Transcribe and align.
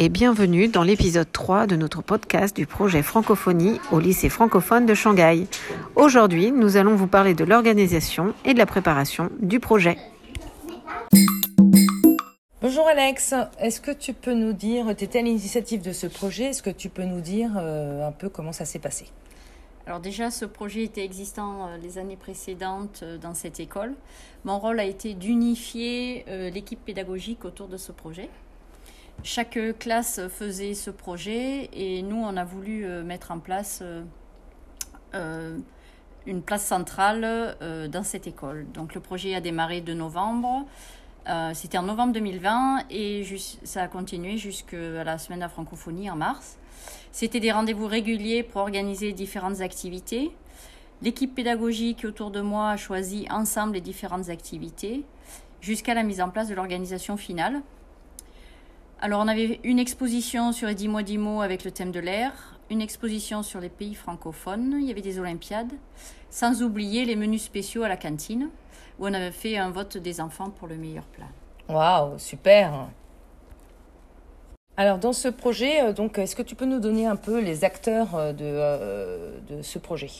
et 0.00 0.08
bienvenue 0.08 0.68
dans 0.68 0.84
l'épisode 0.84 1.30
3 1.32 1.66
de 1.66 1.74
notre 1.74 2.02
podcast 2.02 2.54
du 2.54 2.66
projet 2.66 3.02
Francophonie 3.02 3.80
au 3.90 3.98
lycée 3.98 4.28
francophone 4.28 4.86
de 4.86 4.94
Shanghai. 4.94 5.48
Aujourd'hui, 5.96 6.52
nous 6.52 6.76
allons 6.76 6.94
vous 6.94 7.08
parler 7.08 7.34
de 7.34 7.44
l'organisation 7.44 8.32
et 8.44 8.54
de 8.54 8.58
la 8.58 8.66
préparation 8.66 9.28
du 9.40 9.58
projet. 9.58 9.98
Bonjour 12.62 12.86
Alex, 12.86 13.34
est-ce 13.58 13.80
que 13.80 13.90
tu 13.90 14.12
peux 14.12 14.34
nous 14.34 14.52
dire, 14.52 14.86
tu 14.96 15.02
étais 15.02 15.18
à 15.18 15.22
l'initiative 15.22 15.82
de 15.82 15.92
ce 15.92 16.06
projet, 16.06 16.44
est-ce 16.44 16.62
que 16.62 16.70
tu 16.70 16.90
peux 16.90 17.04
nous 17.04 17.20
dire 17.20 17.50
euh, 17.56 18.06
un 18.06 18.12
peu 18.12 18.28
comment 18.28 18.52
ça 18.52 18.64
s'est 18.64 18.78
passé? 18.78 19.06
Alors 19.84 19.98
déjà, 19.98 20.30
ce 20.30 20.44
projet 20.44 20.84
était 20.84 21.04
existant 21.04 21.66
euh, 21.66 21.76
les 21.78 21.98
années 21.98 22.16
précédentes 22.16 23.00
euh, 23.02 23.18
dans 23.18 23.34
cette 23.34 23.58
école. 23.58 23.94
Mon 24.44 24.60
rôle 24.60 24.78
a 24.78 24.84
été 24.84 25.14
d'unifier 25.14 26.24
l'équipe 26.52 26.84
pédagogique 26.84 27.44
autour 27.44 27.66
de 27.66 27.76
ce 27.76 27.90
projet. 27.90 28.30
Chaque 29.24 29.58
classe 29.78 30.20
faisait 30.28 30.74
ce 30.74 30.90
projet 30.90 31.68
et 31.72 32.02
nous, 32.02 32.16
on 32.16 32.36
a 32.36 32.44
voulu 32.44 32.86
mettre 33.04 33.30
en 33.30 33.40
place 33.40 33.82
une 35.12 36.42
place 36.42 36.64
centrale 36.64 37.56
dans 37.90 38.04
cette 38.04 38.26
école. 38.26 38.66
Donc 38.72 38.94
le 38.94 39.00
projet 39.00 39.34
a 39.34 39.40
démarré 39.40 39.80
de 39.80 39.92
novembre. 39.92 40.66
Euh, 41.28 41.50
c'était 41.52 41.76
en 41.76 41.82
novembre 41.82 42.14
2020 42.14 42.84
et 42.90 43.22
ça 43.64 43.82
a 43.82 43.88
continué 43.88 44.38
jusqu'à 44.38 45.04
la 45.04 45.18
semaine 45.18 45.40
de 45.40 45.44
la 45.44 45.50
francophonie 45.50 46.10
en 46.10 46.16
mars. 46.16 46.56
C'était 47.12 47.40
des 47.40 47.52
rendez-vous 47.52 47.86
réguliers 47.86 48.42
pour 48.42 48.62
organiser 48.62 49.12
différentes 49.12 49.60
activités. 49.60 50.30
L'équipe 51.02 51.34
pédagogique 51.34 52.04
autour 52.06 52.30
de 52.30 52.40
moi 52.40 52.70
a 52.70 52.76
choisi 52.78 53.26
ensemble 53.30 53.74
les 53.74 53.82
différentes 53.82 54.30
activités 54.30 55.04
jusqu'à 55.60 55.92
la 55.92 56.02
mise 56.02 56.22
en 56.22 56.30
place 56.30 56.48
de 56.48 56.54
l'organisation 56.54 57.18
finale. 57.18 57.60
Alors 59.00 59.20
on 59.20 59.28
avait 59.28 59.60
une 59.62 59.78
exposition 59.78 60.50
sur 60.52 60.66
les 60.66 60.74
10 60.74 60.88
mois 60.88 61.02
10 61.04 61.18
mots 61.18 61.40
avec 61.40 61.64
le 61.64 61.70
thème 61.70 61.92
de 61.92 62.00
l'air, 62.00 62.58
une 62.68 62.80
exposition 62.80 63.44
sur 63.44 63.60
les 63.60 63.68
pays 63.68 63.94
francophones, 63.94 64.76
il 64.80 64.86
y 64.86 64.90
avait 64.90 65.00
des 65.00 65.20
olympiades, 65.20 65.72
sans 66.30 66.62
oublier 66.62 67.04
les 67.04 67.14
menus 67.14 67.44
spéciaux 67.44 67.84
à 67.84 67.88
la 67.88 67.96
cantine 67.96 68.50
où 68.98 69.06
on 69.06 69.14
avait 69.14 69.30
fait 69.30 69.56
un 69.56 69.70
vote 69.70 69.96
des 69.98 70.20
enfants 70.20 70.50
pour 70.50 70.66
le 70.66 70.76
meilleur 70.76 71.04
plat. 71.04 71.28
Waouh, 71.68 72.18
super. 72.18 72.88
Alors 74.76 74.98
dans 74.98 75.12
ce 75.12 75.28
projet, 75.28 75.82
euh, 75.82 75.92
donc 75.92 76.18
est-ce 76.18 76.34
que 76.34 76.42
tu 76.42 76.54
peux 76.54 76.64
nous 76.64 76.80
donner 76.80 77.06
un 77.06 77.16
peu 77.16 77.40
les 77.40 77.64
acteurs 77.64 78.14
euh, 78.14 78.32
de, 78.32 78.44
euh, 78.44 79.38
de 79.48 79.62
ce 79.62 79.78
projet? 79.78 80.10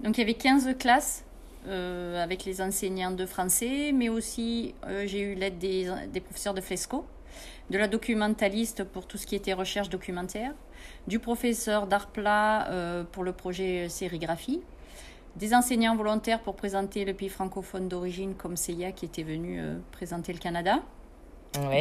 Donc 0.00 0.18
il 0.18 0.20
y 0.20 0.24
avait 0.24 0.34
15 0.34 0.76
classes 0.78 1.22
avec 1.68 2.44
les 2.44 2.60
enseignants 2.60 3.10
de 3.10 3.26
français, 3.26 3.90
mais 3.92 4.08
aussi 4.08 4.76
j'ai 5.06 5.18
eu 5.20 5.34
l'aide 5.34 5.58
des, 5.58 5.90
des, 6.12 6.20
professeurs 6.20 6.54
de 6.54 6.60
Flesco, 6.60 7.04
de 7.70 7.78
la 7.78 7.88
documentaliste 7.88 8.84
pour 8.84 9.06
tout 9.06 9.18
ce 9.18 9.26
qui 9.26 9.34
était 9.34 9.52
recherche 9.52 9.88
documentaire, 9.88 10.52
du 11.06 11.18
professeur 11.18 11.86
d'art 11.86 12.08
plat 12.08 12.68
pour 13.12 13.24
le 13.24 13.32
projet 13.32 13.88
sérigraphie, 13.88 14.60
des 15.36 15.54
enseignants 15.54 15.96
volontaires 15.96 16.40
pour 16.40 16.56
présenter 16.56 17.04
le 17.04 17.12
pays 17.12 17.28
francophone 17.28 17.88
d'origine 17.88 18.34
comme 18.34 18.56
Seiya 18.56 18.92
qui 18.92 19.04
était 19.04 19.22
venu 19.22 19.60
euh, 19.60 19.76
présenter 19.92 20.32
le 20.32 20.38
Canada. 20.38 20.80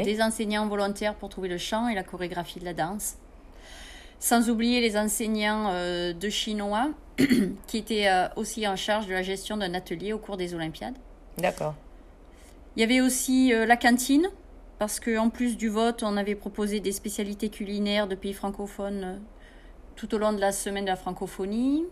Des 0.05 0.21
enseignants 0.21 0.67
volontaires 0.67 1.15
pour 1.15 1.27
trouver 1.27 1.49
le 1.49 1.57
chant 1.57 1.89
et 1.89 1.95
la 1.95 2.03
chorégraphie 2.03 2.61
de 2.61 2.65
la 2.65 2.73
danse. 2.73 3.15
Sans 4.21 4.49
oublier 4.49 4.79
les 4.79 4.95
enseignants 4.95 5.69
euh, 5.71 6.13
de 6.13 6.29
chinois 6.29 6.91
qui 7.67 7.77
étaient 7.77 8.07
euh, 8.07 8.27
aussi 8.37 8.65
en 8.67 8.77
charge 8.77 9.07
de 9.07 9.13
la 9.13 9.21
gestion 9.21 9.57
d'un 9.57 9.73
atelier 9.73 10.13
au 10.13 10.17
cours 10.17 10.37
des 10.37 10.53
Olympiades. 10.53 10.95
D'accord. 11.37 11.75
Il 12.77 12.81
y 12.81 12.83
avait 12.83 13.01
aussi 13.01 13.51
la 13.51 13.77
cantine, 13.77 14.27
parce 14.79 14.99
qu'en 14.99 15.29
plus 15.29 15.57
du 15.57 15.69
vote, 15.69 16.03
on 16.03 16.17
avait 16.17 16.35
proposé 16.35 16.79
des 16.79 16.91
spécialités 16.91 17.49
culinaires 17.49 18.07
de 18.07 18.15
pays 18.15 18.33
francophones 18.33 19.21
tout 19.95 20.13
au 20.13 20.17
long 20.17 20.33
de 20.33 20.39
la 20.39 20.51
semaine 20.51 20.85
de 20.85 20.89
la 20.89 20.95
francophonie 20.95 21.85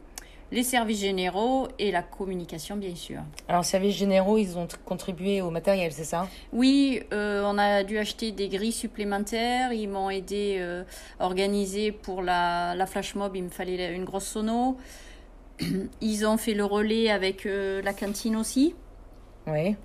les 0.54 0.64
services 0.64 1.00
généraux 1.00 1.68
et 1.80 1.92
la 1.92 2.04
communication, 2.04 2.78
bien 2.78 2.96
sûr. 2.96 3.22
Alors, 3.48 3.66
services 3.66 3.96
généraux, 3.96 4.38
ils 4.38 4.58
ont 4.58 4.68
contribué 4.86 5.42
au 5.42 5.50
matériel, 5.50 5.92
c'est 5.92 6.04
ça? 6.04 6.30
Oui, 6.54 7.02
euh, 7.12 7.44
on 7.46 7.58
a 7.58 7.84
dû 7.84 7.98
acheter 7.98 8.32
des 8.32 8.50
grilles 8.50 8.72
supplémentaires. 8.72 9.74
Ils 9.74 9.90
m'ont 9.90 10.12
aidé 10.12 10.58
euh, 10.60 10.84
à 11.20 11.26
organiser 11.26 11.92
pour 11.92 12.22
la, 12.22 12.76
la, 12.76 12.86
flash 12.86 13.16
mob, 13.16 13.36
il 13.36 13.46
me 13.46 13.50
fallait 13.50 13.96
une 13.96 14.06
grosse 14.06 14.28
sono. 14.28 14.78
Ils 16.02 16.26
ont 16.26 16.38
fait 16.38 16.54
le 16.54 16.66
relais 16.66 17.10
avec 17.10 17.46
euh, 17.46 17.82
la 17.82 17.94
cantine 17.94 18.36
aussi. 18.36 18.76
Oui. 19.48 19.76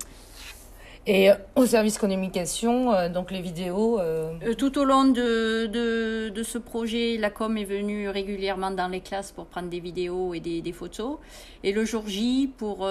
Et 1.09 1.31
euh, 1.31 1.33
au 1.55 1.65
service 1.65 1.97
communication, 1.97 2.93
euh, 2.93 3.09
donc 3.09 3.31
les 3.31 3.41
vidéos. 3.41 3.99
Euh, 3.99 4.53
tout 4.55 4.77
au 4.77 4.83
long 4.85 5.05
de, 5.05 5.65
de, 5.65 6.29
de, 6.29 6.43
ce 6.43 6.59
projet, 6.59 7.17
la 7.17 7.31
com 7.31 7.57
est 7.57 7.63
venue 7.63 8.09
régulièrement 8.09 8.69
dans 8.69 8.87
les 8.87 9.01
classes 9.01 9.31
pour 9.31 9.47
prendre 9.47 9.69
des 9.69 9.79
vidéos 9.79 10.35
et 10.35 10.39
des, 10.39 10.61
des 10.61 10.71
photos. 10.71 11.17
Et 11.63 11.71
le 11.71 11.83
jour 11.83 12.03
J 12.05 12.53
pour 12.55 12.87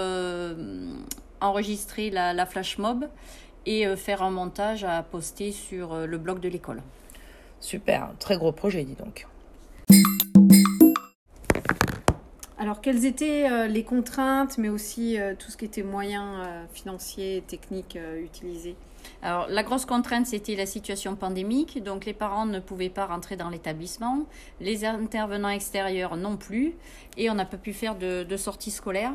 enregistrer 1.41 2.11
la, 2.11 2.33
la, 2.33 2.45
flash 2.45 2.79
mob 2.79 3.07
et 3.67 3.87
faire 3.95 4.25
un 4.25 4.31
montage 4.31 4.83
à 4.83 5.01
poster 5.05 5.53
sur 5.53 5.95
le 5.95 6.19
blog 6.19 6.41
de 6.41 6.49
l'école. 6.49 6.83
Super, 7.61 8.11
très 8.19 8.37
gros 8.37 8.51
projet, 8.51 8.83
dis 8.83 8.97
donc. 8.97 9.29
Alors, 12.61 12.81
quelles 12.81 13.05
étaient 13.05 13.49
euh, 13.49 13.69
les 13.69 13.85
contraintes, 13.85 14.59
mais 14.59 14.69
aussi 14.69 15.19
euh, 15.19 15.35
tout 15.39 15.49
ce 15.49 15.57
qui 15.57 15.65
était 15.65 15.85
moyens 15.85 16.39
euh, 16.41 16.65
financiers 16.73 17.37
et 17.37 17.41
techniques 17.41 17.97
utilisés? 18.21 18.75
Alors, 19.23 19.47
la 19.49 19.63
grosse 19.63 19.85
contrainte, 19.87 20.27
c'était 20.27 20.57
la 20.57 20.67
situation 20.67 21.15
pandémique. 21.15 21.83
Donc, 21.83 22.05
les 22.05 22.13
parents 22.13 22.47
ne 22.47 22.59
pouvaient 22.59 22.91
pas 22.91 23.07
rentrer 23.07 23.37
dans 23.37 23.49
l'établissement. 23.49 24.27
Les 24.61 24.85
intervenants 24.85 25.49
extérieurs 25.51 26.17
non 26.17 26.37
plus. 26.37 26.75
Et 27.17 27.31
on 27.31 27.35
n'a 27.35 27.45
pas 27.45 27.59
pu 27.59 27.73
faire 27.73 27.97
de, 27.97 28.25
de 28.25 28.37
sortie 28.37 28.73
scolaire. 28.73 29.13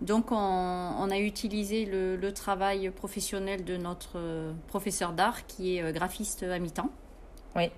Donc, 0.00 0.32
on, 0.32 0.36
on 0.36 1.10
a 1.10 1.18
utilisé 1.18 1.84
le, 1.86 2.16
le, 2.16 2.32
travail 2.32 2.90
professionnel 2.90 3.64
de 3.64 3.76
notre 3.76 4.52
professeur 4.66 5.12
d'art, 5.12 5.46
qui 5.46 5.76
est 5.76 5.92
graphiste 5.92 6.42
à 6.42 6.58
mi-temps. 6.58 6.90
Oui. 7.54 7.70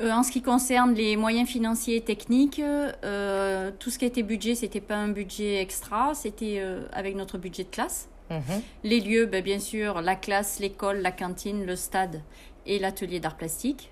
Euh, 0.00 0.10
en 0.10 0.22
ce 0.22 0.32
qui 0.32 0.42
concerne 0.42 0.94
les 0.94 1.16
moyens 1.16 1.48
financiers 1.48 1.96
et 1.96 2.00
techniques, 2.00 2.60
euh, 2.60 3.70
tout 3.78 3.90
ce 3.90 3.98
qui 3.98 4.04
était 4.04 4.22
budget, 4.22 4.54
c'était 4.54 4.80
pas 4.80 4.96
un 4.96 5.08
budget 5.08 5.60
extra, 5.60 6.14
c'était 6.14 6.56
euh, 6.58 6.86
avec 6.92 7.14
notre 7.16 7.38
budget 7.38 7.64
de 7.64 7.68
classe. 7.68 8.08
Mhm. 8.30 8.62
Les 8.82 9.00
lieux, 9.00 9.26
ben, 9.26 9.42
bien 9.42 9.58
sûr, 9.58 10.00
la 10.00 10.16
classe, 10.16 10.58
l'école, 10.58 11.00
la 11.00 11.12
cantine, 11.12 11.64
le 11.66 11.76
stade 11.76 12.22
et 12.66 12.78
l'atelier 12.78 13.20
d'art 13.20 13.36
plastique. 13.36 13.90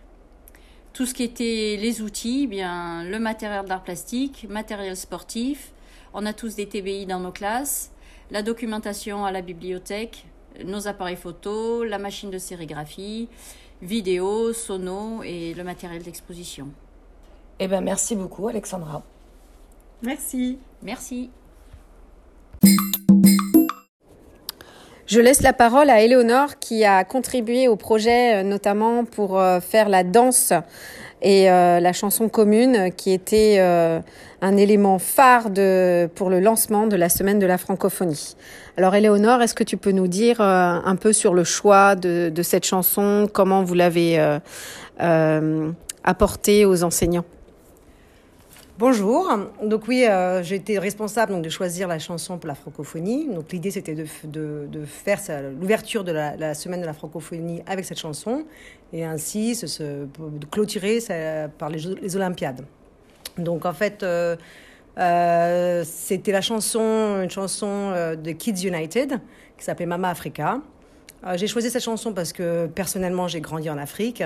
Tout 0.93 1.07
ce 1.07 1.15
qui 1.15 1.23
était 1.23 1.79
les 1.81 2.03
outils, 2.03 2.47
bien 2.47 3.05
le 3.05 3.19
matériel 3.19 3.65
d'art 3.67 3.83
plastique, 3.83 4.47
matériel 4.49 4.97
sportif. 4.97 5.73
On 6.15 6.27
a 6.27 6.33
tous 6.33 6.57
des 6.57 6.67
TBI 6.67 7.07
dans 7.07 7.21
nos 7.21 7.33
classes, 7.33 7.93
la 8.31 8.43
documentation 8.43 9.25
à 9.25 9.33
la 9.33 9.41
bibliothèque, 9.41 10.27
nos 10.65 10.87
appareils 10.89 11.17
photo, 11.17 11.85
la 11.85 11.99
machine 11.99 12.31
de 12.31 12.39
sérigraphie, 12.39 13.29
vidéo, 13.81 14.53
sono 14.53 15.23
et 15.23 15.55
le 15.55 15.65
matériel 15.65 16.03
d'exposition. 16.03 16.69
Eh 17.59 17.69
bien, 17.69 17.81
merci 17.81 18.17
beaucoup, 18.17 18.49
Alexandra. 18.49 19.03
Merci. 20.03 20.59
Merci. 20.83 21.31
Je 25.07 25.21
laisse 25.21 25.43
la 25.43 25.53
parole 25.53 25.91
à 25.91 26.01
Éléonore 26.01 26.59
qui 26.61 26.85
a 26.85 27.03
contribué 27.05 27.67
au 27.67 27.77
projet 27.77 28.37
euh, 28.37 28.43
notamment 28.45 29.05
pour 29.05 29.39
euh, 29.39 29.59
faire 29.59 29.89
la 29.89 30.05
danse 30.05 30.53
et 31.21 31.51
euh, 31.51 31.81
la 31.81 31.93
chanson 31.93 32.29
commune 32.29 32.91
qui 32.97 33.13
était 33.13 33.61
un 33.61 34.57
élément 34.57 34.99
phare 34.99 35.51
pour 36.15 36.31
le 36.31 36.41
lancement 36.41 36.89
de 36.89 36.97
la 36.97 37.09
semaine 37.09 37.39
de 37.39 37.47
la 37.47 37.59
francophonie. 37.59 38.35
Alors 38.77 38.95
Éléonore, 38.97 39.41
est-ce 39.41 39.55
que 39.55 39.63
tu 39.63 39.77
peux 39.77 39.93
nous 39.93 40.09
dire 40.09 40.41
un 40.41 40.97
peu 40.97 41.13
sur 41.13 41.33
le 41.33 41.45
choix 41.45 41.95
de 41.95 42.43
cette 42.43 42.67
chanson, 42.67 43.29
comment 43.33 43.63
vous 43.63 43.75
l'avez 43.75 44.19
apportée 46.03 46.65
aux 46.65 46.83
enseignants? 46.83 47.25
Bonjour. 48.85 49.31
Donc 49.63 49.87
oui, 49.87 50.07
euh, 50.09 50.43
j'ai 50.43 50.57
été 50.57 50.77
responsable 50.81 51.31
donc, 51.31 51.45
de 51.45 51.49
choisir 51.49 51.87
la 51.87 52.01
chanson 52.01 52.37
pour 52.37 52.49
la 52.49 52.57
francophonie. 52.57 53.29
Donc 53.33 53.53
l'idée 53.53 53.71
c'était 53.71 53.95
de, 53.95 54.05
faire 54.85 55.21
l'ouverture 55.61 56.03
de 56.03 56.11
la, 56.11 56.55
semaine 56.55 56.81
de 56.81 56.87
la 56.87 56.93
francophonie 56.93 57.63
avec 57.69 57.85
cette 57.85 58.01
chanson 58.01 58.45
et 58.93 59.05
ainsi 59.05 59.55
se, 59.55 59.69
se, 59.69 59.83
de 59.85 60.47
clôturer 60.51 60.99
par 61.59 61.71
les, 61.71 62.17
Olympiades. 62.17 62.65
Donc 63.39 63.67
en 63.67 63.73
fait, 63.73 64.03
euh, 64.03 64.35
euh, 64.99 65.85
c'était 65.87 66.33
la 66.33 66.41
chanson, 66.41 67.21
une 67.23 67.31
chanson 67.31 67.93
de 68.21 68.33
Kids 68.33 68.67
United 68.67 69.21
qui 69.59 69.65
s'appelait 69.65 69.87
Mama 69.87 70.09
Africa. 70.09 70.61
J'ai 71.35 71.47
choisi 71.47 71.71
cette 71.71 71.85
chanson 71.85 72.13
parce 72.13 72.33
que 72.33 72.67
personnellement 72.67 73.29
j'ai 73.29 73.41
grandi 73.41 73.71
en 73.71 73.79
Afrique 73.79 74.25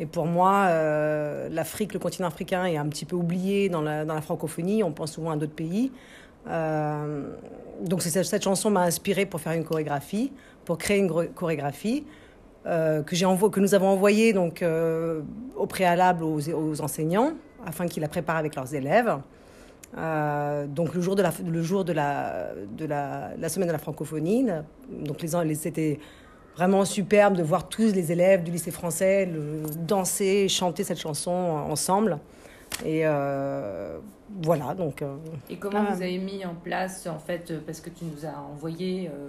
et 0.00 0.06
pour 0.06 0.26
moi, 0.26 0.64
euh, 0.68 1.48
l'Afrique, 1.50 1.92
le 1.92 2.00
continent 2.00 2.26
africain 2.28 2.64
est 2.64 2.76
un 2.78 2.88
petit 2.88 3.04
peu 3.04 3.16
oublié 3.16 3.68
dans 3.68 3.82
la, 3.82 4.04
dans 4.04 4.14
la 4.14 4.22
francophonie. 4.22 4.82
On 4.82 4.92
pense 4.92 5.12
souvent 5.12 5.30
à 5.30 5.36
d'autres 5.36 5.54
pays. 5.54 5.92
Euh, 6.48 7.28
donc 7.84 8.00
cette, 8.02 8.42
chanson 8.42 8.70
m'a 8.70 8.82
inspiré 8.82 9.26
pour 9.26 9.40
faire 9.40 9.52
une 9.52 9.64
chorégraphie, 9.64 10.32
pour 10.64 10.78
créer 10.78 10.98
une 10.98 11.28
chorégraphie. 11.34 12.04
euh, 12.66 13.02
que, 13.02 13.14
envo- 13.16 13.50
que 13.50 13.60
nous 13.60 13.74
avons 13.74 13.88
envoyé 13.88 14.32
donc, 14.32 14.62
euh, 14.62 15.20
au 15.56 15.66
préalable 15.66 16.24
aux, 16.24 16.80
enseignants 16.82 17.32
afin 17.66 17.86
qu'ils 17.86 18.02
la 18.02 18.08
préparent 18.08 18.38
avec 18.38 18.54
leurs 18.56 18.74
élèves. 18.74 19.16
Donc 19.96 20.94
le 20.94 21.00
jour 21.00 21.16
de 21.16 21.22
la, 21.22 21.32
le 21.46 21.62
jour 21.62 21.84
de 21.84 21.92
la, 21.92 22.50
de 22.76 22.86
la, 22.86 23.30
la 23.38 23.48
semaine 23.48 23.66
de 23.68 23.72
la 23.72 23.78
francophonie, 23.78 24.46
donc 24.90 25.20
les, 25.22 25.30
les- 25.44 25.54
c'était 25.54 25.98
vraiment 26.56 26.84
superbe 26.84 27.36
de 27.36 27.42
voir 27.42 27.68
tous 27.68 27.92
les 27.94 28.12
élèves 28.12 28.42
du 28.42 28.50
lycée 28.50 28.70
français 28.70 29.26
le- 29.26 29.62
danser, 29.86 30.48
chanter 30.48 30.84
cette 30.84 30.98
chanson 31.00 31.30
ensemble. 31.30 32.18
Et 32.84 33.02
euh, 33.04 33.98
voilà, 34.42 34.74
donc 34.74 35.02
euh, 35.02 35.16
Et 35.48 35.56
comment 35.56 35.84
Ah. 35.88 35.92
vous 35.94 36.02
avez 36.02 36.18
mis 36.18 36.44
en 36.44 36.54
place, 36.54 37.06
en 37.06 37.18
fait, 37.18 37.50
euh, 37.50 37.60
parce 37.64 37.80
que 37.80 37.90
tu 37.90 38.04
nous 38.04 38.24
as 38.26 38.38
envoyé 38.52 39.08
euh, 39.08 39.28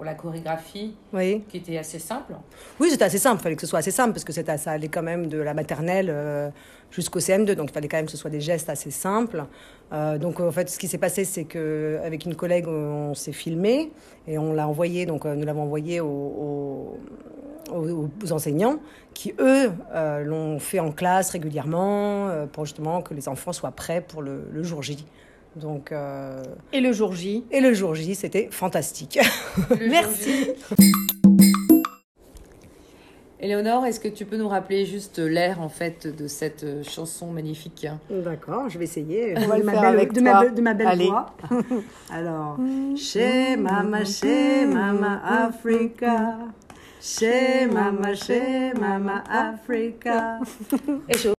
pour 0.00 0.06
la 0.06 0.14
chorégraphie, 0.14 0.94
oui. 1.12 1.44
qui 1.46 1.58
était 1.58 1.76
assez 1.76 1.98
simple. 1.98 2.32
Oui, 2.80 2.88
c'était 2.88 3.04
assez 3.04 3.18
simple. 3.18 3.38
Il 3.38 3.42
fallait 3.42 3.54
que 3.54 3.60
ce 3.60 3.66
soit 3.66 3.80
assez 3.80 3.90
simple 3.90 4.14
parce 4.14 4.24
que 4.24 4.32
c'était- 4.32 4.56
ça 4.56 4.70
allait 4.70 4.88
quand 4.88 5.02
même 5.02 5.26
de 5.26 5.36
la 5.36 5.52
maternelle 5.52 6.06
euh, 6.08 6.48
jusqu'au 6.90 7.20
CM2. 7.20 7.54
Donc 7.54 7.68
il 7.68 7.74
fallait 7.74 7.86
quand 7.86 7.98
même 7.98 8.06
que 8.06 8.10
ce 8.10 8.16
soit 8.16 8.30
des 8.30 8.40
gestes 8.40 8.70
assez 8.70 8.90
simples. 8.90 9.44
Euh, 9.92 10.16
donc 10.16 10.40
en 10.40 10.50
fait, 10.52 10.70
ce 10.70 10.78
qui 10.78 10.88
s'est 10.88 10.96
passé, 10.96 11.26
c'est 11.26 11.44
que 11.44 12.00
avec 12.02 12.24
une 12.24 12.34
collègue, 12.34 12.66
on, 12.66 13.10
on 13.10 13.14
s'est 13.14 13.32
filmé 13.34 13.92
et 14.26 14.38
on 14.38 14.54
l'a 14.54 14.66
envoyé. 14.66 15.04
Donc 15.04 15.26
euh, 15.26 15.34
nous 15.34 15.44
l'avons 15.44 15.64
envoyé 15.64 16.00
aux, 16.00 16.96
enseignants 18.30 18.78
qui 19.12 19.34
eux 19.38 19.70
euh, 19.94 20.24
l'ont 20.24 20.58
fait 20.60 20.80
en 20.80 20.92
classe 20.92 21.28
régulièrement 21.28 22.46
pour 22.52 22.64
justement 22.64 23.02
que 23.02 23.12
les 23.12 23.28
enfants 23.28 23.52
soient 23.52 23.70
prêts 23.72 24.00
pour 24.00 24.22
le, 24.22 24.48
le 24.50 24.62
jour 24.62 24.82
J. 24.82 25.04
Donc 25.56 25.90
euh, 25.92 26.42
Et 26.72 26.80
le 26.80 26.92
jour 26.92 27.12
J 27.14 27.44
et 27.50 27.60
le 27.60 27.74
jour 27.74 27.94
J, 27.94 28.14
c'était 28.14 28.48
fantastique. 28.50 29.18
Merci. 29.88 30.50
Éléonore, 33.42 33.86
est-ce 33.86 34.00
que 34.00 34.08
tu 34.08 34.26
peux 34.26 34.36
nous 34.36 34.48
rappeler 34.48 34.84
juste 34.84 35.18
l'air, 35.18 35.62
en 35.62 35.70
fait, 35.70 36.06
de 36.06 36.28
cette 36.28 36.62
euh, 36.62 36.82
chanson 36.82 37.28
magnifique? 37.28 37.86
D'accord, 38.10 38.68
je 38.68 38.76
vais 38.78 38.84
essayer. 38.84 39.32
On 39.38 39.46
va 39.46 39.54
de, 39.54 39.60
le 39.60 39.64
ma 39.64 39.72
faire 39.72 39.80
belle, 39.80 39.94
avec 39.94 40.12
de, 40.12 40.20
toi. 40.20 40.32
ma, 40.34 40.44
be- 40.44 40.54
de 40.54 40.60
ma 40.60 40.74
belle 40.74 40.86
Allez. 40.86 41.06
voix. 41.06 41.26
Alors, 42.12 42.58
chez 42.96 43.56
Mama, 43.56 44.04
chez 44.04 44.66
Mama 44.66 45.22
Africa. 45.24 46.36
Chez 47.00 47.64
Mama, 47.66 48.14
chez 48.14 48.74
Mama 48.78 49.24
Africa. 49.30 50.38
Et 51.08 51.16
je- 51.16 51.30